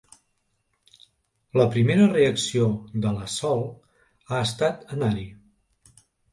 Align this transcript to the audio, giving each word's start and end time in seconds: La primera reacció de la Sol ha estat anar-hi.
La 1.61 1.67
primera 1.75 2.07
reacció 2.15 2.71
de 3.05 3.13
la 3.19 3.29
Sol 3.37 3.63
ha 3.69 4.43
estat 4.49 4.85
anar-hi. 4.99 5.31